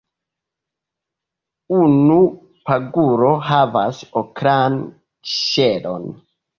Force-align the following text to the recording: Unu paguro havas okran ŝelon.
Unu 1.81 2.17
paguro 2.71 3.31
havas 3.53 4.03
okran 4.27 4.85
ŝelon. 5.39 6.15